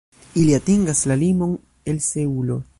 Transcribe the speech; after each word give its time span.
Ili 0.43 0.55
atingas 0.57 1.03
la 1.13 1.19
limon 1.25 1.55
el 1.93 2.01
Seulo. 2.11 2.63